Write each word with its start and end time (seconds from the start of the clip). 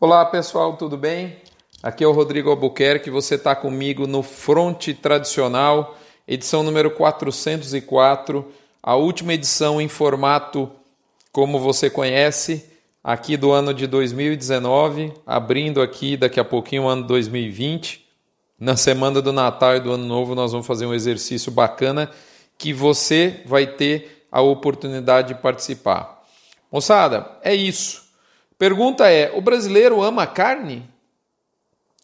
Olá 0.00 0.24
pessoal, 0.24 0.76
tudo 0.76 0.96
bem? 0.96 1.38
Aqui 1.82 2.04
é 2.04 2.06
o 2.06 2.12
Rodrigo 2.12 2.48
Albuquerque, 2.50 3.10
você 3.10 3.34
está 3.34 3.56
comigo 3.56 4.06
no 4.06 4.22
Fronte 4.22 4.94
Tradicional, 4.94 5.98
edição 6.24 6.62
número 6.62 6.92
404, 6.92 8.46
a 8.80 8.94
última 8.94 9.34
edição 9.34 9.80
em 9.80 9.88
formato 9.88 10.70
como 11.32 11.58
você 11.58 11.90
conhece, 11.90 12.64
aqui 13.02 13.36
do 13.36 13.50
ano 13.50 13.74
de 13.74 13.88
2019, 13.88 15.12
abrindo 15.26 15.82
aqui 15.82 16.16
daqui 16.16 16.38
a 16.38 16.44
pouquinho 16.44 16.84
o 16.84 16.88
ano 16.88 17.02
2020. 17.02 18.06
Na 18.56 18.76
semana 18.76 19.20
do 19.20 19.32
Natal 19.32 19.78
e 19.78 19.80
do 19.80 19.90
Ano 19.90 20.06
Novo, 20.06 20.32
nós 20.32 20.52
vamos 20.52 20.68
fazer 20.68 20.86
um 20.86 20.94
exercício 20.94 21.50
bacana 21.50 22.08
que 22.56 22.72
você 22.72 23.42
vai 23.44 23.66
ter 23.66 24.28
a 24.30 24.40
oportunidade 24.40 25.34
de 25.34 25.40
participar. 25.40 26.22
Moçada, 26.70 27.36
é 27.42 27.52
isso. 27.52 28.07
Pergunta 28.58 29.08
é: 29.08 29.30
o 29.34 29.40
brasileiro 29.40 30.02
ama 30.02 30.26
carne? 30.26 30.82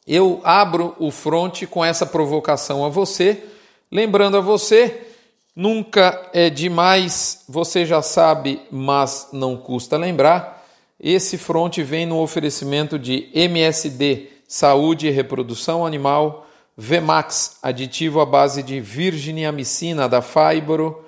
Eu 0.07 0.41
abro 0.45 0.95
o 0.99 1.11
fronte 1.11 1.67
com 1.67 1.85
essa 1.85 2.07
provocação 2.07 2.85
a 2.85 2.89
você, 2.89 3.43
lembrando 3.91 4.37
a 4.37 4.41
você, 4.41 5.09
nunca 5.57 6.31
é 6.33 6.51
demais, 6.51 7.45
você 7.49 7.87
já 7.87 8.03
sabe, 8.03 8.61
mas 8.71 9.31
não 9.33 9.57
custa 9.57 9.97
lembrar. 9.97 10.63
Esse 11.01 11.37
fronte 11.39 11.83
vem 11.83 12.07
no 12.07 12.21
oferecimento 12.21 12.99
de 12.99 13.31
MSD, 13.35 14.29
Saúde 14.47 15.09
e 15.09 15.11
Reprodução 15.11 15.85
Animal, 15.85 16.47
Vemax, 16.77 17.59
aditivo 17.63 18.21
à 18.21 18.27
base 18.27 18.63
de 18.63 18.79
virginiamicina 18.79 20.09
da 20.09 20.21
Fibro, 20.21 21.05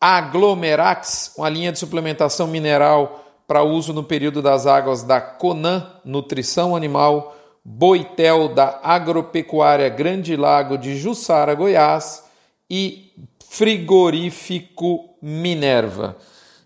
Aglomerax, 0.00 1.32
uma 1.38 1.48
linha 1.48 1.72
de 1.72 1.78
suplementação 1.78 2.46
mineral 2.46 3.25
para 3.46 3.62
uso 3.62 3.92
no 3.92 4.02
período 4.02 4.42
das 4.42 4.66
águas 4.66 5.02
da 5.02 5.20
Conan 5.20 5.86
Nutrição 6.04 6.74
Animal, 6.74 7.36
Boitel 7.64 8.48
da 8.48 8.80
Agropecuária 8.82 9.88
Grande 9.88 10.36
Lago 10.36 10.76
de 10.76 10.96
Jussara, 10.96 11.54
Goiás 11.54 12.24
e 12.68 13.12
Frigorífico 13.48 15.16
Minerva. 15.22 16.16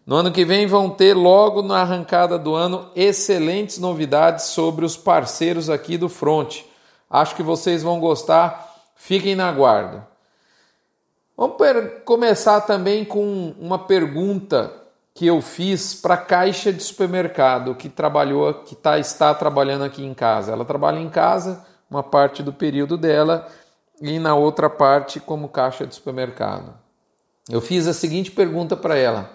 No 0.07 0.17
ano 0.17 0.33
que 0.33 0.45
vem 0.45 0.67
vão 0.67 0.91
ter, 0.91 1.15
logo 1.15 1.63
na 1.63 1.83
arrancada 1.83 2.39
do 2.39 2.55
ano, 2.55 2.91
excelentes 2.97 3.79
novidades 3.79 4.47
sobre 4.47 4.85
os 4.85 4.97
parceiros 4.97 5.71
aqui 5.71 5.97
do 5.97 6.09
Front. 6.09 6.63
Acho 7.09 7.37
que 7.37 7.43
vocês 7.43 7.83
vão 7.83 8.01
gostar. 8.01 8.75
Fiquem 8.97 9.35
na 9.35 9.53
guarda. 9.53 10.09
Vamos 11.37 11.57
começar 12.05 12.63
também 12.63 13.05
com 13.05 13.55
uma 13.59 13.79
pergunta 13.79 14.80
que 15.15 15.27
eu 15.27 15.41
fiz 15.41 15.95
para 15.95 16.15
a 16.15 16.19
caixa 16.19 16.73
de 16.73 16.83
supermercado 16.83 17.75
que 17.75 17.89
trabalhou, 17.89 18.55
que 18.55 18.75
tá, 18.75 18.99
está 18.99 19.35
trabalhando 19.35 19.85
aqui 19.85 20.05
em 20.05 20.15
casa. 20.15 20.53
Ela 20.53 20.65
trabalha 20.65 20.99
em 20.99 21.09
casa 21.09 21.65
uma 21.91 22.03
parte 22.03 22.43
do 22.43 22.53
período 22.53 22.97
dela 22.97 23.49
e 24.01 24.19
na 24.19 24.35
outra 24.35 24.71
parte 24.71 25.21
como 25.21 25.49
caixa 25.49 25.87
de 25.87 25.95
supermercado. 25.95 26.73
Eu 27.49 27.61
fiz 27.61 27.87
a 27.87 27.93
seguinte 27.93 28.31
pergunta 28.31 28.77
para 28.77 28.97
ela: 28.97 29.31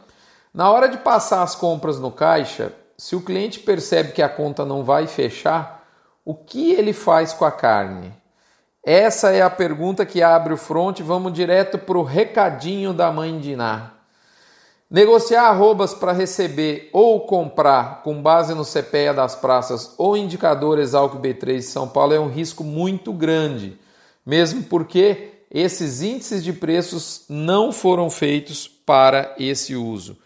na 0.53 0.71
hora 0.71 0.87
de 0.87 0.97
passar 0.97 1.43
as 1.43 1.55
compras 1.55 1.99
no 1.99 2.11
caixa, 2.11 2.73
se 2.97 3.15
o 3.15 3.21
cliente 3.21 3.59
percebe 3.59 4.13
que 4.13 4.21
a 4.21 4.29
conta 4.29 4.63
não 4.65 4.83
vai 4.83 5.05
fechar, 5.05 5.85
o 6.23 6.33
que 6.33 6.71
ele 6.71 6.93
faz 6.93 7.33
com 7.33 7.45
a 7.45 7.51
carne? 7.51 8.13
Essa 8.83 9.31
é 9.31 9.41
a 9.41 9.49
pergunta 9.49 10.05
que 10.05 10.23
abre 10.23 10.53
o 10.53 10.57
front. 10.57 11.01
Vamos 11.01 11.33
direto 11.33 11.77
para 11.77 11.97
o 11.97 12.03
recadinho 12.03 12.93
da 12.93 13.11
mãe 13.11 13.39
de 13.39 13.51
Iná. 13.51 13.94
Negociar 14.95 15.49
arrobas 15.49 15.93
para 15.93 16.13
receber 16.13 16.89
ou 16.93 17.19
comprar 17.25 18.01
com 18.01 18.21
base 18.21 18.53
no 18.53 18.63
CPEA 18.63 19.13
das 19.13 19.35
praças 19.35 19.93
ou 19.97 20.15
indicador 20.15 20.79
Exalc 20.79 21.15
B3 21.15 21.57
de 21.57 21.63
São 21.63 21.85
Paulo 21.85 22.13
é 22.13 22.19
um 22.19 22.29
risco 22.29 22.63
muito 22.63 23.11
grande, 23.11 23.77
mesmo 24.25 24.63
porque 24.63 25.31
esses 25.51 26.01
índices 26.01 26.41
de 26.41 26.53
preços 26.53 27.25
não 27.27 27.73
foram 27.73 28.09
feitos 28.09 28.69
para 28.69 29.35
esse 29.37 29.75
uso. 29.75 30.17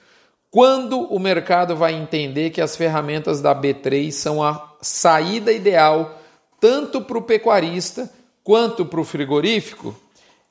Quando 0.52 1.00
o 1.00 1.18
mercado 1.18 1.76
vai 1.76 1.96
entender 1.96 2.52
que 2.52 2.62
as 2.62 2.76
ferramentas 2.76 3.42
da 3.42 3.56
B3 3.56 4.12
são 4.12 4.44
a 4.44 4.76
saída 4.84 5.52
ideal 5.52 6.16
tanto 6.60 7.02
para 7.02 7.18
o 7.18 7.24
pecuarista 7.24 8.08
quanto 8.44 8.86
para 8.86 9.02
o 9.02 9.04
frigorífico? 9.04 9.96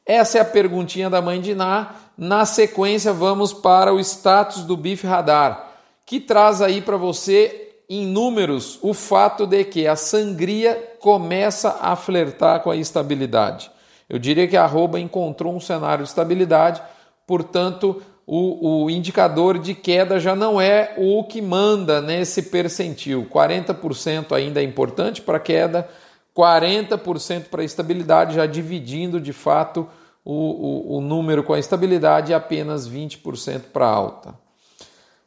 Essa 0.05 0.39
é 0.39 0.41
a 0.41 0.45
perguntinha 0.45 1.09
da 1.09 1.23
mãe 1.23 1.41
de 1.41 1.55
Ná. 1.55 2.08
Na 2.21 2.45
sequência, 2.45 3.13
vamos 3.13 3.53
para 3.53 3.95
o 3.95 4.01
status 4.01 4.65
do 4.65 4.77
BIF 4.77 5.07
Radar, 5.07 5.69
que 6.05 6.19
traz 6.19 6.61
aí 6.61 6.83
para 6.83 6.97
você 6.97 7.77
em 7.89 8.05
números 8.05 8.77
o 8.83 8.93
fato 8.93 9.47
de 9.47 9.63
que 9.63 9.87
a 9.87 9.95
sangria 9.95 10.97
começa 10.99 11.79
a 11.81 11.95
flertar 11.95 12.61
com 12.61 12.73
a 12.73 12.77
estabilidade. 12.77 13.71
Eu 14.09 14.19
diria 14.19 14.49
que 14.49 14.57
a 14.57 14.65
arroba 14.65 14.99
encontrou 14.99 15.55
um 15.55 15.61
cenário 15.61 16.03
de 16.03 16.11
estabilidade, 16.11 16.83
portanto, 17.25 18.03
o, 18.27 18.83
o, 18.83 18.91
indicador 18.91 19.57
de 19.57 19.73
queda 19.73 20.19
já 20.19 20.35
não 20.35 20.61
é 20.61 20.95
o 20.99 21.23
que 21.23 21.41
manda 21.41 22.01
nesse 22.01 22.43
percentil. 22.43 23.29
40% 23.33 24.33
ainda 24.33 24.61
é 24.61 24.65
importante 24.65 25.23
para 25.23 25.39
queda, 25.39 25.89
40% 26.37 27.45
para 27.45 27.63
estabilidade, 27.63 28.35
já 28.35 28.45
dividindo 28.45 29.21
de 29.21 29.33
fato 29.33 29.89
o, 30.31 30.93
o, 30.95 30.99
o 30.99 31.01
número 31.01 31.43
com 31.43 31.55
a 31.55 31.59
estabilidade 31.59 32.33
e 32.33 32.35
apenas 32.35 32.87
20% 32.87 33.63
para 33.73 33.87
alta. 33.87 34.35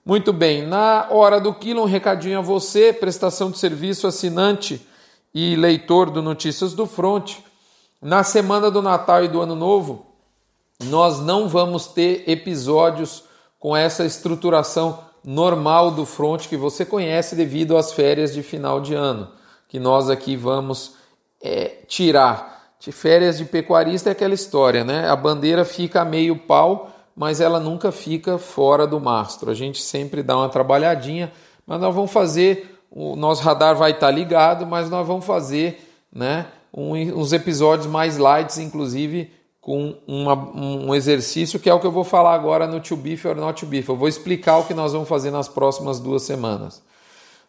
Muito 0.05 0.31
bem, 0.31 0.67
na 0.67 1.07
hora 1.09 1.41
do 1.41 1.55
quilo, 1.55 1.81
um 1.81 1.85
recadinho 1.85 2.37
a 2.37 2.41
você, 2.43 2.93
prestação 2.93 3.49
de 3.49 3.57
serviço, 3.57 4.05
assinante 4.05 4.79
e 5.33 5.55
leitor 5.55 6.11
do 6.11 6.21
Notícias 6.21 6.75
do 6.75 6.85
Front. 6.85 7.37
Na 7.99 8.23
semana 8.23 8.69
do 8.69 8.79
Natal 8.79 9.23
e 9.23 9.27
do 9.27 9.41
Ano 9.41 9.55
Novo, 9.55 10.05
nós 10.83 11.19
não 11.19 11.49
vamos 11.49 11.87
ter 11.87 12.23
episódios 12.29 13.23
com 13.59 13.75
essa 13.75 14.05
estruturação 14.05 14.99
normal 15.23 15.89
do 15.89 16.05
front 16.05 16.47
que 16.47 16.57
você 16.57 16.85
conhece 16.85 17.35
devido 17.35 17.75
às 17.75 17.91
férias 17.91 18.35
de 18.35 18.43
final 18.43 18.79
de 18.79 18.93
ano, 18.93 19.31
que 19.67 19.79
nós 19.79 20.11
aqui 20.11 20.35
vamos 20.35 20.93
é, 21.41 21.79
tirar. 21.87 22.60
De 22.81 22.91
férias 22.91 23.37
de 23.37 23.45
pecuarista 23.45 24.09
é 24.09 24.11
aquela 24.11 24.33
história, 24.33 24.83
né? 24.83 25.07
A 25.07 25.15
bandeira 25.15 25.63
fica 25.63 26.01
a 26.01 26.05
meio 26.05 26.35
pau, 26.35 26.89
mas 27.15 27.39
ela 27.39 27.59
nunca 27.59 27.91
fica 27.91 28.39
fora 28.39 28.87
do 28.87 28.99
mastro. 28.99 29.51
A 29.51 29.53
gente 29.53 29.79
sempre 29.79 30.23
dá 30.23 30.35
uma 30.35 30.49
trabalhadinha, 30.49 31.31
mas 31.67 31.79
nós 31.79 31.93
vamos 31.93 32.09
fazer, 32.09 32.81
o 32.89 33.15
nosso 33.15 33.43
radar 33.43 33.75
vai 33.75 33.91
estar 33.91 34.09
ligado, 34.09 34.65
mas 34.65 34.89
nós 34.89 35.05
vamos 35.05 35.25
fazer, 35.25 35.79
né? 36.11 36.47
Uns 36.73 37.31
episódios 37.33 37.85
mais 37.85 38.17
light, 38.17 38.59
inclusive 38.59 39.31
com 39.61 39.95
uma, 40.07 40.33
um 40.33 40.95
exercício 40.95 41.59
que 41.59 41.69
é 41.69 41.73
o 41.75 41.79
que 41.79 41.85
eu 41.85 41.91
vou 41.91 42.03
falar 42.03 42.33
agora 42.33 42.65
no 42.65 42.79
To 42.79 42.95
Beef 42.95 43.25
or 43.25 43.35
Not 43.35 43.59
To 43.59 43.67
Beef. 43.67 43.87
Eu 43.89 43.95
vou 43.95 44.07
explicar 44.07 44.57
o 44.57 44.63
que 44.63 44.73
nós 44.73 44.91
vamos 44.91 45.07
fazer 45.07 45.29
nas 45.29 45.47
próximas 45.47 45.99
duas 45.99 46.23
semanas. 46.23 46.81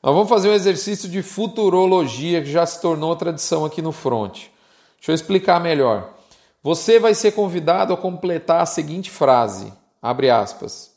Nós 0.02 0.14
vamos 0.14 0.28
fazer 0.28 0.50
um 0.50 0.54
exercício 0.54 1.08
de 1.08 1.22
futurologia 1.22 2.42
que 2.42 2.50
já 2.50 2.66
se 2.66 2.82
tornou 2.82 3.16
tradição 3.16 3.64
aqui 3.64 3.80
no 3.80 3.92
front. 3.92 4.51
Deixa 5.02 5.10
eu 5.10 5.14
explicar 5.16 5.60
melhor. 5.60 6.14
Você 6.62 7.00
vai 7.00 7.12
ser 7.12 7.32
convidado 7.32 7.92
a 7.92 7.96
completar 7.96 8.60
a 8.60 8.66
seguinte 8.66 9.10
frase, 9.10 9.72
abre 10.00 10.30
aspas. 10.30 10.92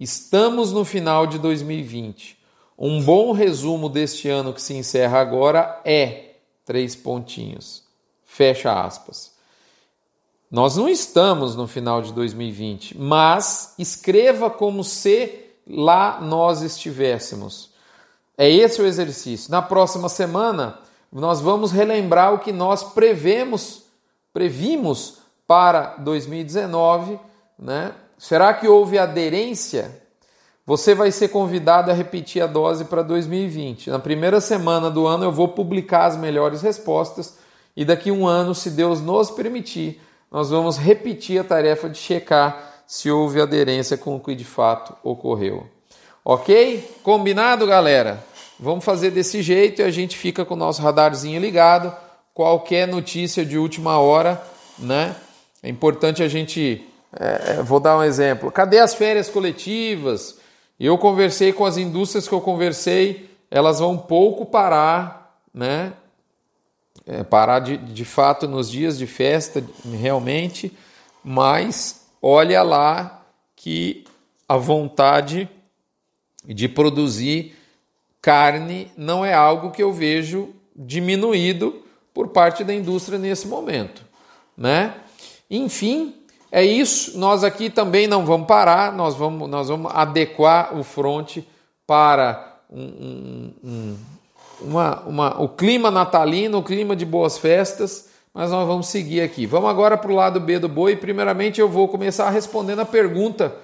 Estamos 0.00 0.72
no 0.72 0.82
final 0.82 1.26
de 1.26 1.38
2020. 1.38 2.38
Um 2.78 3.02
bom 3.02 3.32
resumo 3.32 3.90
deste 3.90 4.30
ano 4.30 4.54
que 4.54 4.62
se 4.62 4.72
encerra 4.72 5.20
agora 5.20 5.78
é 5.84 6.36
três 6.64 6.96
pontinhos. 6.96 7.84
Fecha 8.24 8.72
aspas. 8.72 9.34
Nós 10.50 10.78
não 10.78 10.88
estamos 10.88 11.54
no 11.54 11.68
final 11.68 12.00
de 12.00 12.14
2020, 12.14 12.96
mas 12.96 13.74
escreva 13.78 14.48
como 14.48 14.82
se 14.82 15.50
lá 15.66 16.18
nós 16.18 16.62
estivéssemos. 16.62 17.74
É 18.38 18.48
esse 18.48 18.80
o 18.80 18.86
exercício. 18.86 19.50
Na 19.50 19.60
próxima 19.60 20.08
semana, 20.08 20.80
nós 21.18 21.40
vamos 21.40 21.72
relembrar 21.72 22.32
o 22.34 22.38
que 22.38 22.52
nós 22.52 22.82
prevemos, 22.82 23.82
previmos 24.32 25.18
para 25.46 25.96
2019, 25.98 27.18
né? 27.58 27.92
Será 28.16 28.54
que 28.54 28.68
houve 28.68 28.98
aderência? 28.98 29.98
Você 30.66 30.94
vai 30.94 31.10
ser 31.10 31.28
convidado 31.28 31.90
a 31.90 31.94
repetir 31.94 32.42
a 32.42 32.46
dose 32.46 32.84
para 32.84 33.02
2020. 33.02 33.90
Na 33.90 33.98
primeira 33.98 34.40
semana 34.40 34.90
do 34.90 35.06
ano 35.06 35.24
eu 35.24 35.32
vou 35.32 35.48
publicar 35.48 36.04
as 36.04 36.16
melhores 36.16 36.62
respostas 36.62 37.38
e 37.76 37.84
daqui 37.84 38.12
um 38.12 38.26
ano, 38.26 38.54
se 38.54 38.70
Deus 38.70 39.00
nos 39.00 39.30
permitir, 39.30 40.00
nós 40.30 40.50
vamos 40.50 40.76
repetir 40.76 41.40
a 41.40 41.44
tarefa 41.44 41.88
de 41.88 41.98
checar 41.98 42.82
se 42.86 43.10
houve 43.10 43.40
aderência 43.40 43.96
com 43.96 44.16
o 44.16 44.20
que 44.20 44.34
de 44.34 44.44
fato 44.44 44.94
ocorreu. 45.02 45.66
Ok? 46.24 46.88
Combinado, 47.02 47.66
galera? 47.66 48.22
Vamos 48.60 48.84
fazer 48.84 49.10
desse 49.10 49.42
jeito 49.42 49.80
e 49.80 49.84
a 49.84 49.90
gente 49.90 50.16
fica 50.16 50.44
com 50.44 50.54
o 50.54 50.56
nosso 50.56 50.82
radarzinho 50.82 51.40
ligado. 51.40 51.96
Qualquer 52.34 52.86
notícia 52.86 53.44
de 53.44 53.56
última 53.56 53.98
hora, 53.98 54.40
né? 54.78 55.16
É 55.62 55.68
importante 55.68 56.22
a 56.22 56.28
gente. 56.28 56.86
É, 57.18 57.52
é 57.52 57.62
vou 57.62 57.80
dar 57.80 57.96
um 57.96 58.02
exemplo. 58.02 58.52
Cadê 58.52 58.78
as 58.78 58.94
férias 58.94 59.30
coletivas? 59.30 60.38
Eu 60.78 60.98
conversei 60.98 61.52
com 61.52 61.64
as 61.64 61.76
indústrias 61.76 62.28
que 62.28 62.34
eu 62.34 62.40
conversei 62.40 63.30
elas 63.50 63.80
vão 63.80 63.98
pouco 63.98 64.46
parar, 64.46 65.42
né? 65.52 65.92
É, 67.06 67.24
parar 67.24 67.58
de, 67.58 67.76
de 67.76 68.04
fato 68.04 68.46
nos 68.46 68.70
dias 68.70 68.96
de 68.96 69.06
festa, 69.06 69.64
realmente, 69.98 70.76
mas 71.24 72.06
olha 72.22 72.62
lá 72.62 73.24
que 73.56 74.04
a 74.48 74.56
vontade 74.56 75.48
de 76.44 76.68
produzir 76.68 77.56
carne 78.20 78.90
não 78.96 79.24
é 79.24 79.32
algo 79.32 79.70
que 79.70 79.82
eu 79.82 79.92
vejo 79.92 80.50
diminuído 80.74 81.82
por 82.12 82.28
parte 82.28 82.64
da 82.64 82.74
indústria 82.74 83.18
nesse 83.18 83.46
momento, 83.46 84.02
né? 84.56 84.94
Enfim, 85.50 86.14
é 86.50 86.64
isso. 86.64 87.18
Nós 87.18 87.44
aqui 87.44 87.70
também 87.70 88.06
não 88.06 88.24
vamos 88.24 88.46
parar, 88.46 88.92
nós 88.92 89.14
vamos, 89.14 89.48
nós 89.48 89.68
vamos 89.68 89.90
adequar 89.94 90.76
o 90.76 90.82
fronte 90.82 91.46
para 91.86 92.58
um, 92.70 92.82
um, 92.82 93.54
um, 93.64 93.96
uma, 94.60 95.00
uma, 95.00 95.42
o 95.42 95.48
clima 95.48 95.90
natalino, 95.90 96.58
o 96.58 96.62
clima 96.62 96.94
de 96.94 97.04
boas 97.04 97.38
festas, 97.38 98.08
mas 98.32 98.50
nós 98.50 98.66
vamos 98.66 98.86
seguir 98.88 99.22
aqui. 99.22 99.46
Vamos 99.46 99.70
agora 99.70 99.96
para 99.96 100.10
o 100.10 100.14
lado 100.14 100.38
B 100.38 100.58
do 100.58 100.68
boi. 100.68 100.96
Primeiramente, 100.96 101.60
eu 101.60 101.68
vou 101.68 101.88
começar 101.88 102.30
respondendo 102.30 102.80
a 102.80 102.84
pergunta, 102.84 103.54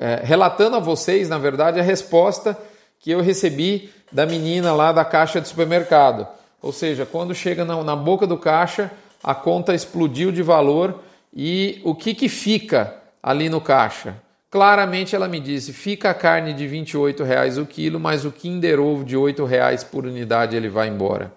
é, 0.00 0.20
relatando 0.24 0.76
a 0.76 0.80
vocês, 0.80 1.28
na 1.28 1.38
verdade, 1.38 1.78
a 1.78 1.82
resposta 1.82 2.56
que 3.00 3.10
eu 3.10 3.20
recebi 3.20 3.90
da 4.12 4.26
menina 4.26 4.72
lá 4.72 4.92
da 4.92 5.04
caixa 5.04 5.40
de 5.40 5.48
supermercado. 5.48 6.28
Ou 6.62 6.72
seja, 6.72 7.06
quando 7.06 7.34
chega 7.34 7.64
na, 7.64 7.82
na 7.82 7.96
boca 7.96 8.26
do 8.26 8.36
caixa, 8.36 8.90
a 9.24 9.34
conta 9.34 9.74
explodiu 9.74 10.30
de 10.30 10.42
valor 10.42 11.02
e 11.34 11.80
o 11.84 11.94
que, 11.94 12.14
que 12.14 12.28
fica 12.28 12.94
ali 13.22 13.48
no 13.48 13.60
caixa? 13.60 14.16
Claramente 14.50 15.14
ela 15.14 15.28
me 15.28 15.40
disse: 15.40 15.72
fica 15.72 16.10
a 16.10 16.14
carne 16.14 16.52
de 16.52 16.66
R$ 16.66 16.84
reais 17.24 17.56
o 17.56 17.64
quilo, 17.64 18.00
mas 18.00 18.24
o 18.24 18.32
Kinder 18.32 18.80
Ovo 18.80 19.04
de 19.04 19.16
R$ 19.16 19.46
reais 19.46 19.84
por 19.84 20.04
unidade 20.04 20.56
ele 20.56 20.68
vai 20.68 20.88
embora. 20.88 21.32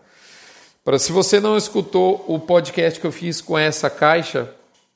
Para 0.83 1.00
se 1.00 1.12
você 1.12 1.39
não 1.39 1.56
escutou 1.56 2.25
o 2.27 2.39
podcast 2.39 3.00
que 3.00 3.07
eu 3.07 3.12
fiz 3.12 3.39
com 3.39 3.57
essa 3.57 3.89
caixa, 3.89 4.50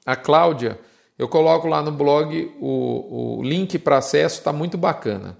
a 0.06 0.16
Cláudia, 0.16 0.78
eu 1.18 1.30
coloco 1.30 1.68
lá 1.68 1.82
no 1.82 1.92
blog 1.92 2.52
o, 2.60 3.40
o 3.40 3.44
link 3.44 3.80
para 3.80 3.98
acesso, 3.98 4.40
está 4.40 4.52
muito 4.52 4.78
bacana. 4.78 5.38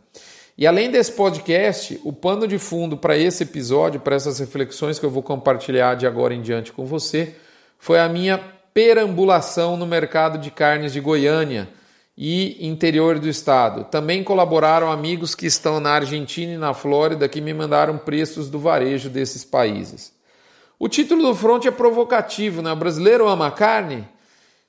E 0.58 0.66
além 0.66 0.90
desse 0.90 1.12
podcast, 1.12 2.02
o 2.04 2.12
pano 2.12 2.48
de 2.48 2.58
fundo 2.58 2.98
para 2.98 3.16
esse 3.16 3.44
episódio, 3.44 4.00
para 4.00 4.16
essas 4.16 4.40
reflexões 4.40 4.98
que 4.98 5.06
eu 5.06 5.10
vou 5.12 5.22
compartilhar 5.22 5.94
de 5.94 6.08
agora 6.08 6.34
em 6.34 6.42
diante 6.42 6.72
com 6.72 6.84
você, 6.84 7.36
foi 7.78 8.00
a 8.00 8.10
minha 8.10 8.40
perambulação 8.74 9.78
no 9.78 9.86
mercado 9.86 10.40
de 10.40 10.50
carnes 10.50 10.92
de 10.94 11.00
Goiânia 11.00 11.70
e 12.18 12.68
interior 12.68 13.20
do 13.20 13.30
estado. 13.30 13.84
Também 13.84 14.24
colaboraram 14.24 14.92
amigos 14.92 15.36
que 15.36 15.46
estão 15.46 15.80
na 15.80 15.92
Argentina 15.92 16.54
e 16.54 16.58
na 16.58 16.74
Flórida 16.74 17.30
que 17.30 17.40
me 17.40 17.54
mandaram 17.54 17.96
preços 18.00 18.50
do 18.50 18.58
varejo 18.58 19.12
desses 19.12 19.46
países. 19.46 20.12
O 20.80 20.90
título 20.90 21.22
do 21.22 21.36
front 21.36 21.66
é 21.66 21.72
provocativo, 21.72 22.64
né? 22.64 22.72
O 22.72 22.76
brasileiro 22.76 23.28
ama 23.28 23.52
carne? 23.52 24.08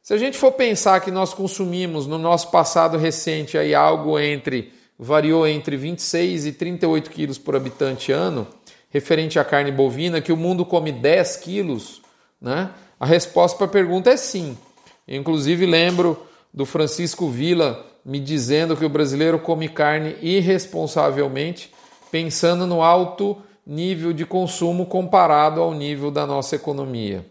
Se 0.03 0.13
a 0.13 0.19
gente 0.19 0.37
for 0.37 0.53
pensar 0.53 1.01
que 1.01 1.11
nós 1.11 1.33
consumimos 1.33 2.07
no 2.07 2.19
nosso 2.19 2.51
passado 2.51 2.99
recente 2.99 3.57
aí 3.57 3.75
algo 3.75 4.19
entre 4.19 4.77
variou 4.99 5.47
entre 5.47 5.77
26 5.77 6.47
e 6.47 6.53
38 6.53 7.11
quilos 7.11 7.39
por 7.39 7.55
habitante 7.55 8.11
ano, 8.11 8.47
referente 8.91 9.39
à 9.39 9.45
carne 9.45 9.71
bovina, 9.71 10.21
que 10.21 10.33
o 10.33 10.37
mundo 10.37 10.65
come 10.65 10.91
10 10.91 11.37
quilos, 11.37 12.03
né? 12.41 12.71
A 12.99 13.07
resposta 13.07 13.57
para 13.57 13.67
a 13.67 13.71
pergunta 13.71 14.11
é 14.11 14.17
sim. 14.17 14.59
inclusive, 15.07 15.65
lembro 15.67 16.21
do 16.53 16.67
Francisco 16.67 17.29
Vila 17.29 17.87
me 18.05 18.19
dizendo 18.19 18.77
que 18.77 18.85
o 18.85 18.89
brasileiro 18.89 19.39
come 19.39 19.69
carne 19.69 20.17
irresponsavelmente, 20.21 21.71
pensando 22.11 22.67
no 22.67 22.83
alto 22.83 23.37
nível 23.67 24.13
de 24.13 24.25
consumo 24.25 24.87
comparado 24.87 25.61
ao 25.61 25.75
nível 25.75 26.11
da 26.11 26.27
nossa 26.27 26.57
economia. 26.57 27.25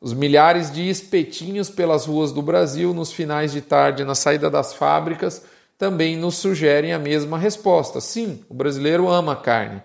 Os 0.00 0.12
milhares 0.12 0.70
de 0.70 0.88
espetinhos 0.88 1.70
pelas 1.70 2.06
ruas 2.06 2.32
do 2.32 2.42
Brasil 2.42 2.92
nos 2.92 3.12
finais 3.12 3.52
de 3.52 3.60
tarde 3.60 4.04
na 4.04 4.14
saída 4.14 4.50
das 4.50 4.74
fábricas 4.74 5.44
também 5.78 6.16
nos 6.16 6.36
sugerem 6.36 6.92
a 6.92 6.98
mesma 6.98 7.38
resposta. 7.38 8.00
Sim, 8.00 8.44
o 8.48 8.54
brasileiro 8.54 9.08
ama 9.08 9.36
carne. 9.36 9.82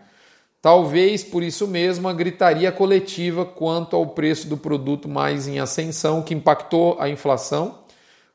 Talvez 0.61 1.23
por 1.23 1.41
isso 1.41 1.67
mesmo 1.67 2.07
a 2.07 2.13
gritaria 2.13 2.71
coletiva 2.71 3.43
quanto 3.43 3.95
ao 3.95 4.07
preço 4.07 4.47
do 4.47 4.55
produto 4.55 5.09
mais 5.09 5.47
em 5.47 5.59
ascensão, 5.59 6.21
que 6.21 6.35
impactou 6.35 6.97
a 6.99 7.09
inflação. 7.09 7.79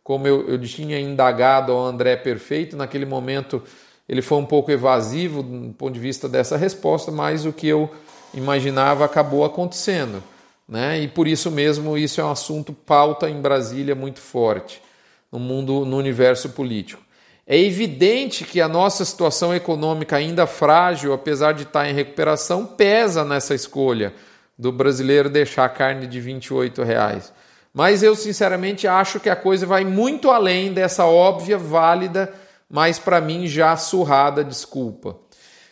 Como 0.02 0.26
eu, 0.26 0.48
eu 0.48 0.60
tinha 0.60 0.98
indagado 0.98 1.72
ao 1.72 1.84
André 1.84 2.16
Perfeito, 2.16 2.76
naquele 2.76 3.06
momento 3.06 3.62
ele 4.08 4.22
foi 4.22 4.38
um 4.38 4.46
pouco 4.46 4.70
evasivo 4.70 5.42
do 5.42 5.72
ponto 5.74 5.94
de 5.94 6.00
vista 6.00 6.28
dessa 6.28 6.56
resposta, 6.56 7.10
mas 7.10 7.46
o 7.46 7.52
que 7.52 7.66
eu 7.66 7.90
imaginava 8.34 9.04
acabou 9.04 9.44
acontecendo. 9.44 10.22
Né? 10.68 11.00
E 11.00 11.08
por 11.08 11.28
isso 11.28 11.50
mesmo 11.50 11.96
isso 11.96 12.20
é 12.20 12.24
um 12.24 12.30
assunto 12.30 12.72
pauta 12.72 13.30
em 13.30 13.40
Brasília 13.40 13.94
muito 13.94 14.20
forte, 14.20 14.82
no 15.30 15.38
mundo, 15.38 15.84
no 15.84 15.96
universo 15.96 16.50
político. 16.50 17.05
É 17.46 17.56
evidente 17.56 18.44
que 18.44 18.60
a 18.60 18.66
nossa 18.66 19.04
situação 19.04 19.54
econômica 19.54 20.16
ainda 20.16 20.48
frágil, 20.48 21.12
apesar 21.12 21.52
de 21.52 21.62
estar 21.62 21.88
em 21.88 21.94
recuperação, 21.94 22.66
pesa 22.66 23.24
nessa 23.24 23.54
escolha 23.54 24.12
do 24.58 24.72
brasileiro 24.72 25.30
deixar 25.30 25.64
a 25.64 25.68
carne 25.68 26.08
de 26.08 26.20
28 26.20 26.82
reais. 26.82 27.32
Mas 27.72 28.02
eu 28.02 28.16
sinceramente 28.16 28.88
acho 28.88 29.20
que 29.20 29.28
a 29.28 29.36
coisa 29.36 29.64
vai 29.64 29.84
muito 29.84 30.30
além 30.30 30.72
dessa 30.72 31.04
óbvia, 31.04 31.56
válida, 31.56 32.34
mas 32.68 32.98
para 32.98 33.20
mim 33.20 33.46
já 33.46 33.76
surrada 33.76 34.42
desculpa. 34.42 35.16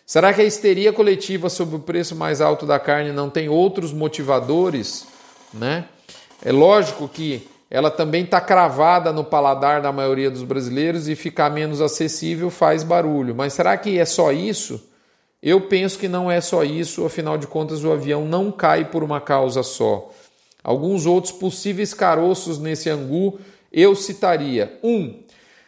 Será 0.06 0.32
que 0.32 0.43
a 0.43 0.44
histeria 0.44 0.93
coletiva 0.93 1.49
sobre 1.49 1.77
o 1.77 1.81
preço 1.81 2.15
mais 2.15 2.41
alto 2.41 2.67
da 2.67 2.79
carne 2.79 3.11
não 3.11 3.31
tem 3.31 3.49
outros 3.49 3.93
motivadores? 3.93 5.06
Né? 5.53 5.87
É 6.44 6.53
lógico 6.53 7.09
que 7.09 7.49
ela 7.75 7.91
também 7.91 8.23
está 8.23 8.41
cravada 8.41 9.12
no 9.12 9.25
paladar 9.25 9.82
da 9.82 9.91
maioria 9.91 10.31
dos 10.31 10.44
brasileiros 10.44 11.09
e 11.09 11.17
ficar 11.17 11.50
menos 11.50 11.81
acessível 11.81 12.49
faz 12.49 12.85
barulho. 12.85 13.35
Mas 13.35 13.53
será 13.53 13.76
que 13.76 13.99
é 13.99 14.05
só 14.05 14.31
isso? 14.31 14.81
Eu 15.43 15.62
penso 15.62 15.99
que 15.99 16.06
não 16.06 16.31
é 16.31 16.41
só 16.41 16.62
isso, 16.62 17.05
afinal 17.05 17.37
de 17.37 17.49
contas, 17.49 17.82
o 17.82 17.91
avião 17.91 18.26
não 18.26 18.53
cai 18.53 18.85
por 18.85 19.03
uma 19.03 19.21
causa 19.21 19.65
só. 19.65 20.09
Alguns 20.62 21.05
outros 21.05 21.32
possíveis 21.32 21.93
caroços 21.93 22.61
nesse 22.61 22.88
angu 22.88 23.41
eu 23.73 23.97
citaria. 23.97 24.79
Um, 24.81 25.25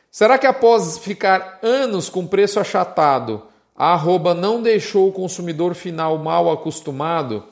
será 0.09 0.38
que 0.38 0.47
após 0.47 0.99
ficar 0.99 1.59
anos 1.61 2.09
com 2.09 2.25
preço 2.25 2.61
achatado, 2.61 3.43
a 3.75 3.94
arroba 3.94 4.32
não 4.32 4.62
deixou 4.62 5.09
o 5.09 5.12
consumidor 5.12 5.75
final 5.75 6.17
mal 6.19 6.52
acostumado? 6.52 7.43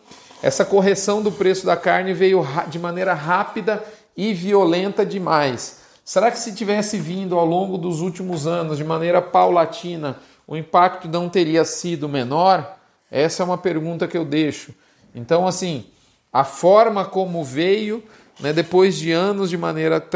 Essa 0.40 0.64
correção 0.64 1.22
do 1.22 1.32
preço 1.32 1.67
da 1.67 1.76
carne 1.76 2.14
veio 2.14 2.46
de 2.69 2.79
maneira 2.79 3.14
rápida 3.14 3.82
e 4.16 4.32
violenta 4.32 5.04
demais. 5.04 5.80
Será 6.04 6.30
que 6.30 6.38
se 6.38 6.54
tivesse 6.54 6.98
vindo 6.98 7.38
ao 7.38 7.46
longo 7.46 7.78
dos 7.78 8.00
últimos 8.00 8.46
anos 8.46 8.76
de 8.76 8.84
maneira 8.84 9.22
paulatina, 9.22 10.18
o 10.46 10.56
impacto 10.56 11.08
não 11.08 11.28
teria 11.28 11.64
sido 11.64 12.08
menor? 12.08 12.76
Essa 13.10 13.42
é 13.42 13.46
uma 13.46 13.56
pergunta 13.56 14.06
que 14.06 14.16
eu 14.16 14.24
deixo. 14.24 14.74
Então, 15.14 15.46
assim, 15.46 15.86
a 16.32 16.44
forma 16.44 17.04
como 17.04 17.42
veio, 17.42 18.02
né, 18.40 18.52
depois 18.52 18.96
de 18.96 19.12
anos 19.12 19.48
de 19.48 19.56
maneira 19.56 20.06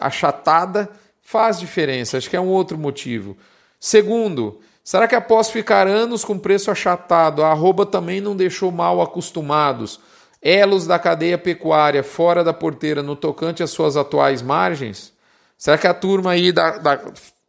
achatada, 0.00 0.88
faz 1.20 1.58
diferença. 1.58 2.16
Acho 2.16 2.30
que 2.30 2.36
é 2.36 2.40
um 2.40 2.48
outro 2.48 2.78
motivo. 2.78 3.36
Segundo, 3.78 4.60
será 4.82 5.08
que 5.08 5.14
após 5.14 5.50
ficar 5.50 5.86
anos 5.86 6.24
com 6.24 6.38
preço 6.38 6.70
achatado, 6.70 7.42
a 7.42 7.50
arroba 7.50 7.84
também 7.84 8.20
não 8.20 8.36
deixou 8.36 8.70
mal 8.70 9.02
acostumados? 9.02 10.00
Elos 10.44 10.86
da 10.86 10.98
cadeia 10.98 11.38
pecuária 11.38 12.02
fora 12.02 12.44
da 12.44 12.52
porteira 12.52 13.02
no 13.02 13.16
tocante 13.16 13.62
às 13.62 13.70
suas 13.70 13.96
atuais 13.96 14.42
margens? 14.42 15.14
Será 15.56 15.78
que 15.78 15.86
a 15.86 15.94
turma 15.94 16.32
aí 16.32 16.52
da, 16.52 16.76
da, 16.76 17.00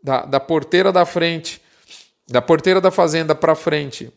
da, 0.02 0.26
da 0.26 0.40
porteira 0.40 0.94
da 0.94 1.06
frente, 1.06 1.62
da 2.26 2.42
porteira 2.42 2.80
da 2.80 2.90
fazenda 2.90 3.36
para 3.36 3.54
frente, 3.54 4.14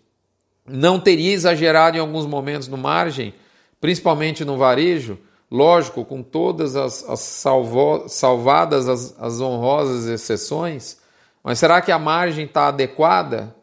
não 0.64 1.00
teria 1.00 1.32
exagerado 1.32 1.96
em 1.96 2.00
alguns 2.00 2.24
momentos 2.24 2.68
no 2.68 2.76
margem, 2.76 3.34
principalmente 3.80 4.44
no 4.44 4.56
varejo? 4.56 5.18
Lógico, 5.50 6.04
com 6.04 6.22
todas 6.22 6.76
as, 6.76 7.02
as 7.08 7.20
salvo, 7.20 8.04
salvadas 8.06 8.88
as, 8.88 9.16
as 9.18 9.40
honrosas 9.40 10.06
exceções, 10.06 10.98
mas 11.42 11.58
será 11.58 11.80
que 11.80 11.90
a 11.90 11.98
margem 11.98 12.44
está 12.44 12.68
adequada? 12.68 13.56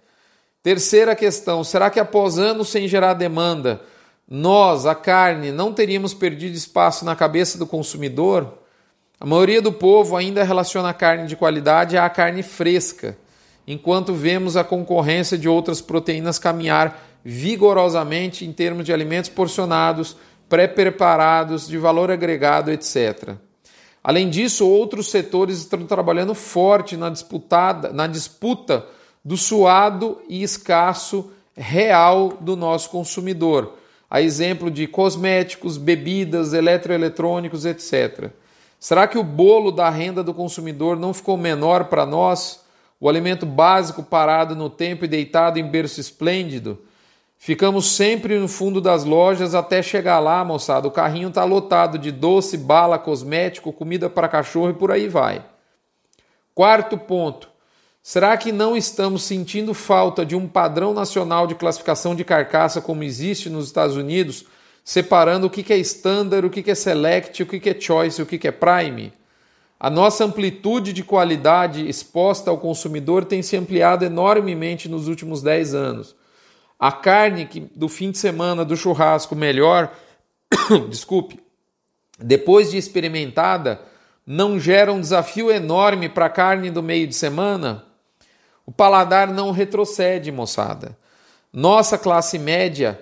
Terceira 0.64 1.16
questão: 1.16 1.64
será 1.64 1.92
que 1.92 2.00
após 2.00 2.40
anos 2.40 2.70
sem 2.70 2.88
gerar 2.88 3.14
demanda, 3.14 3.82
nós, 4.30 4.86
a 4.86 4.96
carne, 4.96 5.52
não 5.52 5.72
teríamos 5.72 6.14
perdido 6.14 6.56
espaço 6.56 7.06
na 7.06 7.16
cabeça 7.16 7.58
do 7.58 7.68
consumidor? 7.68 8.60
A 9.20 9.26
maioria 9.26 9.62
do 9.62 9.72
povo 9.72 10.16
ainda 10.16 10.44
relaciona 10.44 10.90
a 10.90 10.94
carne 10.94 11.28
de 11.28 11.36
qualidade 11.36 11.98
à 11.98 12.10
carne 12.10 12.44
fresca, 12.44 13.18
enquanto 13.68 14.14
vemos 14.14 14.58
a 14.58 14.64
concorrência 14.64 15.38
de 15.38 15.48
outras 15.48 15.82
proteínas 15.82 16.40
caminhar 16.40 17.02
vigorosamente 17.24 18.46
em 18.46 18.52
termos 18.52 18.86
de 18.86 18.94
alimentos 18.94 19.30
porcionados, 19.30 20.16
pré-preparados, 20.48 21.68
de 21.68 21.78
valor 21.78 22.12
agregado, 22.12 22.72
etc. 22.72 23.36
Além 24.04 24.30
disso, 24.30 24.68
outros 24.68 25.10
setores 25.10 25.58
estão 25.58 25.84
trabalhando 25.88 26.36
forte 26.36 26.96
na, 26.96 27.10
disputada, 27.10 27.92
na 27.92 28.06
disputa 28.06 28.86
do 29.24 29.36
suado 29.36 30.22
e 30.30 30.44
escasso 30.44 31.32
real 31.58 32.38
do 32.40 32.56
nosso 32.56 32.92
consumidor, 32.92 33.74
a 34.16 34.22
exemplo 34.22 34.72
de 34.72 34.88
cosméticos, 34.88 35.76
bebidas, 35.76 36.54
eletroeletrônicos, 36.54 37.66
etc. 37.66 38.30
Será 38.80 39.10
que 39.10 39.18
o 39.18 39.24
bolo 39.26 39.74
da 39.74 39.90
renda 39.90 40.24
do 40.24 40.34
consumidor 40.34 40.98
não 40.98 41.14
ficou 41.14 41.36
menor 41.36 41.90
para 41.90 42.06
nós? 42.06 42.64
O 42.98 43.10
alimento 43.10 43.46
básico 43.46 44.02
parado 44.02 44.56
no 44.56 44.70
tempo 44.70 45.04
e 45.04 45.10
deitado 45.10 45.60
em 45.60 45.68
berço 45.70 46.00
esplêndido? 46.00 46.80
Ficamos 47.38 47.88
sempre 47.88 48.40
no 48.40 48.48
fundo 48.48 48.80
das 48.80 49.04
lojas 49.04 49.54
até 49.54 49.82
chegar 49.82 50.20
lá, 50.20 50.46
moçada. 50.46 50.88
O 50.88 50.92
carrinho 50.92 51.28
está 51.28 51.44
lotado 51.44 52.00
de 52.00 52.10
doce, 52.10 52.58
bala, 52.58 52.98
cosmético, 52.98 53.74
comida 53.74 54.10
para 54.10 54.30
cachorro 54.30 54.70
e 54.70 54.76
por 54.76 54.94
aí 54.94 55.10
vai. 55.10 55.44
Quarto 56.54 56.98
ponto. 56.98 57.50
Será 58.08 58.38
que 58.38 58.52
não 58.52 58.78
estamos 58.78 59.24
sentindo 59.24 59.74
falta 59.74 60.24
de 60.24 60.36
um 60.36 60.48
padrão 60.48 60.94
nacional 60.94 61.48
de 61.48 61.56
classificação 61.56 62.14
de 62.14 62.24
carcaça 62.24 62.80
como 62.80 63.02
existe 63.02 63.50
nos 63.50 63.66
Estados 63.66 63.96
Unidos, 63.96 64.46
separando 64.84 65.48
o 65.48 65.50
que 65.50 65.74
é 65.74 65.78
standard, 65.78 66.46
o 66.46 66.50
que 66.52 66.70
é 66.70 66.76
select, 66.76 67.42
o 67.42 67.48
que 67.48 67.68
é 67.68 67.82
choice, 67.82 68.22
o 68.22 68.26
que 68.28 68.48
é 68.48 68.52
prime? 68.52 69.12
A 69.80 69.90
nossa 69.90 70.24
amplitude 70.24 70.94
de 70.94 71.04
qualidade 71.04 71.90
exposta 71.90 72.52
ao 72.52 72.60
consumidor 72.60 73.26
tem 73.26 73.42
se 73.42 73.58
ampliado 73.58 74.06
enormemente 74.06 74.88
nos 74.88 75.08
últimos 75.08 75.42
10 75.42 75.74
anos. 75.74 76.16
A 76.80 76.92
carne 76.92 77.50
do 77.76 77.90
fim 77.90 78.12
de 78.12 78.20
semana 78.20 78.64
do 78.64 78.78
churrasco 78.78 79.36
melhor, 79.36 79.92
desculpe, 80.92 81.40
depois 82.20 82.70
de 82.70 82.78
experimentada, 82.78 83.82
não 84.28 84.60
gera 84.60 84.94
um 84.94 85.02
desafio 85.02 85.50
enorme 85.50 86.08
para 86.08 86.28
a 86.28 86.30
carne 86.30 86.70
do 86.70 86.84
meio 86.84 87.08
de 87.08 87.16
semana? 87.16 87.85
O 88.66 88.72
paladar 88.72 89.28
não 89.28 89.52
retrocede, 89.52 90.32
moçada. 90.32 90.98
Nossa 91.54 91.98
classe 91.98 92.40
média, 92.40 93.00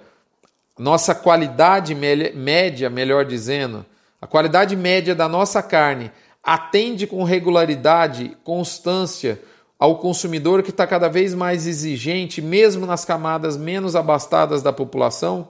nossa 0.77 1.15
qualidade 1.15 1.95
média, 1.95 2.89
melhor 2.89 3.25
dizendo, 3.25 3.85
a 4.21 4.27
qualidade 4.27 4.75
média 4.75 5.15
da 5.15 5.27
nossa 5.27 5.61
carne 5.61 6.11
atende 6.43 7.07
com 7.07 7.23
regularidade, 7.23 8.37
constância 8.43 9.41
ao 9.79 9.97
consumidor 9.97 10.63
que 10.63 10.69
está 10.69 10.85
cada 10.85 11.07
vez 11.07 11.33
mais 11.33 11.67
exigente, 11.67 12.41
mesmo 12.41 12.85
nas 12.85 13.05
camadas 13.05 13.57
menos 13.57 13.95
abastadas 13.95 14.61
da 14.61 14.73
população? 14.73 15.49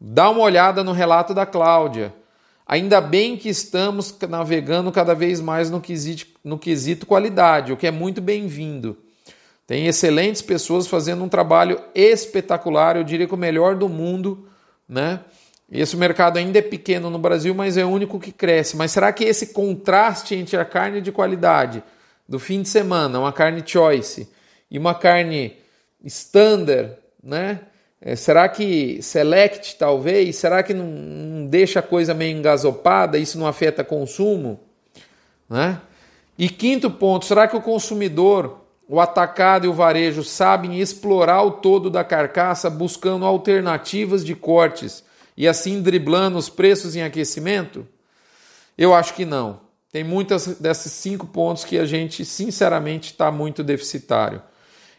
Dá 0.00 0.30
uma 0.30 0.42
olhada 0.42 0.84
no 0.84 0.92
relato 0.92 1.32
da 1.32 1.46
Cláudia. 1.46 2.14
Ainda 2.66 3.00
bem 3.00 3.36
que 3.36 3.48
estamos 3.48 4.14
navegando 4.28 4.90
cada 4.90 5.14
vez 5.14 5.40
mais 5.40 5.70
no 5.70 5.80
quesito, 5.80 6.26
no 6.44 6.58
quesito 6.58 7.06
qualidade, 7.06 7.72
o 7.72 7.76
que 7.76 7.86
é 7.86 7.90
muito 7.90 8.20
bem-vindo. 8.20 8.96
Tem 9.66 9.86
excelentes 9.86 10.42
pessoas 10.42 10.86
fazendo 10.86 11.24
um 11.24 11.28
trabalho 11.28 11.80
espetacular, 11.94 12.96
eu 12.96 13.04
diria 13.04 13.26
que 13.26 13.34
o 13.34 13.38
melhor 13.38 13.74
do 13.74 13.88
mundo, 13.88 14.48
né? 14.88 15.20
Esse 15.70 15.96
mercado 15.96 16.36
ainda 16.36 16.60
é 16.60 16.62
pequeno 16.62 17.10
no 17.10 17.18
Brasil, 17.18 17.52
mas 17.52 17.76
é 17.76 17.84
o 17.84 17.88
único 17.88 18.20
que 18.20 18.30
cresce. 18.30 18.76
Mas 18.76 18.92
será 18.92 19.12
que 19.12 19.24
esse 19.24 19.48
contraste 19.48 20.36
entre 20.36 20.56
a 20.56 20.64
carne 20.64 21.00
de 21.00 21.10
qualidade 21.10 21.82
do 22.28 22.38
fim 22.38 22.62
de 22.62 22.68
semana, 22.68 23.18
uma 23.18 23.32
carne 23.32 23.62
choice, 23.66 24.28
e 24.70 24.78
uma 24.78 24.94
carne 24.94 25.56
standard, 26.04 26.92
né? 27.22 27.60
É, 28.00 28.14
será 28.14 28.48
que 28.48 29.02
select 29.02 29.76
talvez? 29.76 30.36
Será 30.36 30.62
que 30.62 30.74
não, 30.74 31.46
deixa 31.46 31.80
a 31.80 31.82
coisa 31.82 32.14
meio 32.14 32.36
engasopada? 32.36 33.18
Isso 33.18 33.38
não 33.38 33.46
afeta 33.46 33.82
consumo? 33.82 34.60
Né? 35.48 35.80
E 36.38 36.48
quinto 36.48 36.90
ponto, 36.90 37.24
será 37.24 37.48
que 37.48 37.56
o 37.56 37.62
consumidor, 37.62 38.65
o 38.88 39.00
atacado 39.00 39.66
e 39.66 39.68
o 39.68 39.72
varejo 39.72 40.22
sabem 40.22 40.80
explorar 40.80 41.42
o 41.42 41.52
todo 41.52 41.90
da 41.90 42.04
carcaça 42.04 42.70
buscando 42.70 43.24
alternativas 43.24 44.24
de 44.24 44.34
cortes 44.34 45.04
e 45.36 45.48
assim 45.48 45.82
driblando 45.82 46.38
os 46.38 46.48
preços 46.48 46.94
em 46.94 47.02
aquecimento? 47.02 47.86
Eu 48.78 48.94
acho 48.94 49.14
que 49.14 49.24
não. 49.24 49.60
Tem 49.90 50.04
muitas 50.04 50.46
desses 50.58 50.92
cinco 50.92 51.26
pontos 51.26 51.64
que 51.64 51.78
a 51.78 51.86
gente, 51.86 52.24
sinceramente, 52.24 53.12
está 53.12 53.30
muito 53.30 53.64
deficitário. 53.64 54.42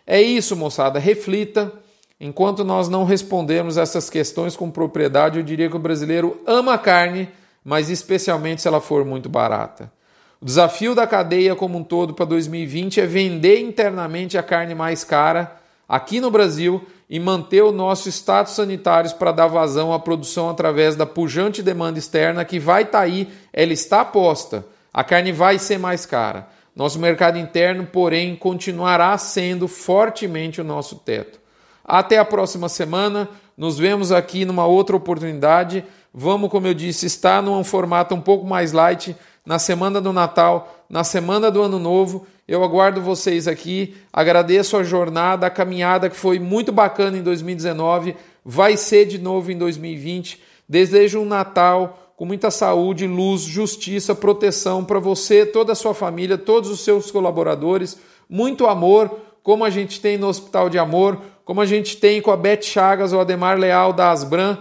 É 0.05 0.21
isso, 0.21 0.55
moçada. 0.55 0.97
Reflita. 0.97 1.71
Enquanto 2.19 2.63
nós 2.63 2.89
não 2.89 3.03
respondermos 3.03 3.77
essas 3.77 4.09
questões 4.09 4.55
com 4.55 4.71
propriedade, 4.71 5.37
eu 5.37 5.43
diria 5.43 5.69
que 5.69 5.75
o 5.75 5.79
brasileiro 5.79 6.41
ama 6.47 6.77
carne, 6.77 7.29
mas 7.63 7.91
especialmente 7.91 8.61
se 8.61 8.67
ela 8.67 8.81
for 8.81 9.05
muito 9.05 9.29
barata. 9.29 9.91
O 10.39 10.45
desafio 10.45 10.93
da 10.93 11.07
cadeia 11.07 11.55
como 11.55 11.79
um 11.79 11.83
todo 11.83 12.13
para 12.13 12.25
2020 12.25 13.01
é 13.01 13.07
vender 13.07 13.59
internamente 13.59 14.37
a 14.37 14.43
carne 14.43 14.75
mais 14.75 15.03
cara 15.03 15.57
aqui 15.89 16.21
no 16.21 16.29
Brasil 16.29 16.85
e 17.09 17.19
manter 17.19 17.63
o 17.63 17.71
nosso 17.71 18.07
status 18.09 18.53
sanitário 18.53 19.13
para 19.15 19.31
dar 19.31 19.47
vazão 19.47 19.91
à 19.91 19.99
produção 19.99 20.49
através 20.49 20.95
da 20.95 21.07
pujante 21.07 21.63
demanda 21.63 21.97
externa 21.97 22.45
que 22.45 22.59
vai 22.59 22.83
estar 22.83 22.99
tá 22.99 23.03
aí, 23.03 23.27
ela 23.51 23.73
está 23.73 24.05
posta. 24.05 24.65
A 24.93 25.03
carne 25.03 25.31
vai 25.31 25.57
ser 25.57 25.79
mais 25.79 26.05
cara. 26.05 26.47
Nosso 26.75 26.99
mercado 26.99 27.39
interno, 27.39 27.87
porém, 27.87 28.35
continuará 28.35 29.17
sendo 29.17 29.67
fortemente 29.67 30.61
o 30.61 30.63
nosso 30.63 30.97
teto. 30.97 31.39
Até 31.83 32.19
a 32.19 32.25
próxima 32.25 32.69
semana. 32.69 33.27
Nos 33.57 33.79
vemos 33.79 34.11
aqui 34.11 34.45
numa 34.45 34.67
outra 34.67 34.95
oportunidade. 34.95 35.83
Vamos, 36.13 36.51
como 36.51 36.67
eu 36.67 36.75
disse, 36.75 37.07
estar 37.07 37.41
num 37.41 37.63
formato 37.63 38.13
um 38.13 38.21
pouco 38.21 38.45
mais 38.45 38.71
light 38.71 39.15
na 39.47 39.57
semana 39.57 40.01
do 40.01 40.11
Natal, 40.11 40.83
na 40.89 41.05
semana 41.05 41.49
do 41.49 41.61
Ano 41.61 41.79
Novo 41.79 42.27
eu 42.45 42.65
aguardo 42.65 43.01
vocês 43.01 43.47
aqui. 43.47 43.95
Agradeço 44.11 44.75
a 44.75 44.83
jornada, 44.83 45.47
a 45.47 45.49
caminhada 45.49 46.09
que 46.09 46.17
foi 46.17 46.37
muito 46.37 46.69
bacana 46.69 47.17
em 47.17 47.23
2019, 47.23 48.13
vai 48.43 48.75
ser 48.75 49.05
de 49.05 49.17
novo 49.17 49.49
em 49.49 49.57
2020. 49.57 50.43
Desejo 50.67 51.21
um 51.21 51.25
Natal 51.25 52.13
com 52.17 52.25
muita 52.25 52.51
saúde, 52.51 53.07
luz, 53.07 53.43
justiça, 53.43 54.13
proteção 54.13 54.83
para 54.83 54.99
você, 54.99 55.45
toda 55.45 55.71
a 55.71 55.75
sua 55.75 55.93
família, 55.93 56.37
todos 56.37 56.69
os 56.69 56.81
seus 56.81 57.09
colaboradores, 57.09 57.97
muito 58.29 58.67
amor, 58.67 59.17
como 59.41 59.63
a 59.63 59.69
gente 59.69 60.01
tem 60.01 60.17
no 60.17 60.27
Hospital 60.27 60.69
de 60.69 60.77
Amor, 60.77 61.21
como 61.45 61.61
a 61.61 61.65
gente 61.65 61.95
tem 61.95 62.21
com 62.21 62.31
a 62.31 62.37
Beth 62.37 62.63
Chagas 62.63 63.13
ou 63.13 63.21
Ademar 63.21 63.57
Leal 63.57 63.93
da 63.93 64.11
Asbran, 64.11 64.57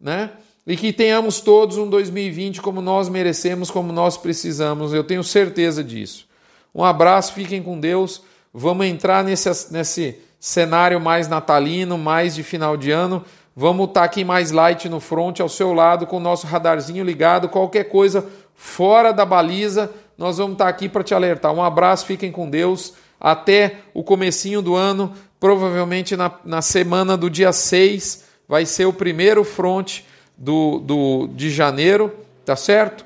né? 0.00 0.30
E 0.68 0.76
que 0.76 0.92
tenhamos 0.92 1.40
todos 1.40 1.78
um 1.78 1.88
2020 1.88 2.60
como 2.60 2.82
nós 2.82 3.08
merecemos, 3.08 3.70
como 3.70 3.90
nós 3.90 4.18
precisamos. 4.18 4.92
Eu 4.92 5.02
tenho 5.02 5.24
certeza 5.24 5.82
disso. 5.82 6.28
Um 6.74 6.84
abraço, 6.84 7.32
fiquem 7.32 7.62
com 7.62 7.80
Deus. 7.80 8.22
Vamos 8.52 8.84
entrar 8.84 9.24
nesse, 9.24 9.72
nesse 9.72 10.18
cenário 10.38 11.00
mais 11.00 11.26
natalino, 11.26 11.96
mais 11.96 12.34
de 12.34 12.42
final 12.42 12.76
de 12.76 12.90
ano. 12.90 13.24
Vamos 13.56 13.88
estar 13.88 14.04
aqui 14.04 14.22
mais 14.24 14.50
light 14.50 14.90
no 14.90 15.00
front, 15.00 15.40
ao 15.40 15.48
seu 15.48 15.72
lado, 15.72 16.06
com 16.06 16.18
o 16.18 16.20
nosso 16.20 16.46
radarzinho 16.46 17.02
ligado. 17.02 17.48
Qualquer 17.48 17.84
coisa 17.84 18.26
fora 18.54 19.10
da 19.10 19.24
baliza, 19.24 19.90
nós 20.18 20.36
vamos 20.36 20.52
estar 20.52 20.68
aqui 20.68 20.86
para 20.86 21.02
te 21.02 21.14
alertar. 21.14 21.50
Um 21.50 21.62
abraço, 21.62 22.04
fiquem 22.04 22.30
com 22.30 22.48
Deus. 22.48 22.92
Até 23.18 23.76
o 23.94 24.04
comecinho 24.04 24.60
do 24.60 24.76
ano, 24.76 25.14
provavelmente 25.40 26.14
na, 26.14 26.30
na 26.44 26.60
semana 26.60 27.16
do 27.16 27.30
dia 27.30 27.54
6, 27.54 28.24
vai 28.46 28.66
ser 28.66 28.84
o 28.84 28.92
primeiro 28.92 29.42
front 29.44 30.02
do, 30.38 30.78
do, 30.78 31.28
de 31.34 31.50
janeiro, 31.50 32.14
tá 32.44 32.54
certo? 32.54 33.04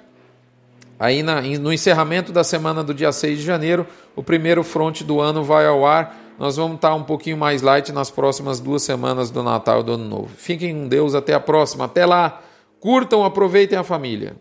Aí 0.98 1.22
na, 1.22 1.40
no 1.40 1.72
encerramento 1.72 2.30
da 2.30 2.44
semana 2.44 2.84
do 2.84 2.94
dia 2.94 3.10
6 3.10 3.38
de 3.38 3.44
janeiro, 3.44 3.86
o 4.14 4.22
primeiro 4.22 4.62
front 4.62 5.02
do 5.02 5.20
ano 5.20 5.42
vai 5.42 5.66
ao 5.66 5.84
ar. 5.84 6.16
Nós 6.38 6.56
vamos 6.56 6.76
estar 6.76 6.94
um 6.94 7.02
pouquinho 7.02 7.36
mais 7.36 7.62
light 7.62 7.90
nas 7.92 8.10
próximas 8.10 8.60
duas 8.60 8.82
semanas 8.82 9.30
do 9.30 9.42
Natal 9.42 9.80
e 9.80 9.84
do 9.84 9.92
Ano 9.92 10.04
Novo. 10.04 10.28
Fiquem 10.36 10.74
com 10.74 10.88
Deus, 10.88 11.14
até 11.14 11.34
a 11.34 11.40
próxima. 11.40 11.86
Até 11.86 12.06
lá, 12.06 12.42
curtam, 12.78 13.24
aproveitem 13.24 13.78
a 13.78 13.82
família. 13.82 14.36